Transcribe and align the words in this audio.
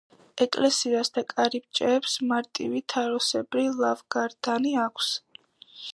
ეკლესიას 0.43 1.11
და 1.17 1.23
კარიბჭეებს 1.33 2.15
მარტივი, 2.31 2.83
თაროსებრი 2.95 3.67
ლავგარდანი 3.85 4.77
აქვს. 4.87 5.13